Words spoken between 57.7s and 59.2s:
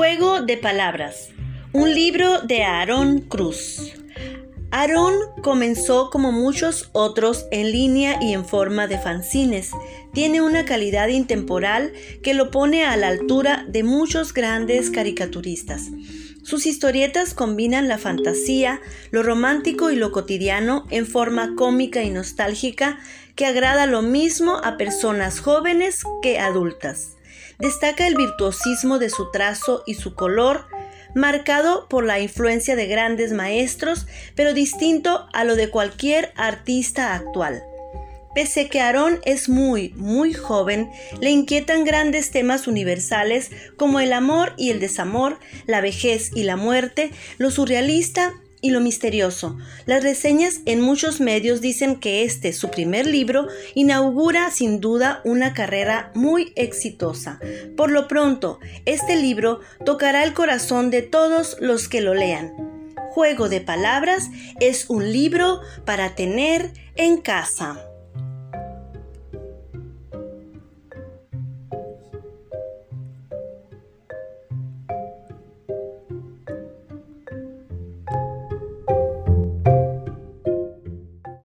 Por lo pronto, este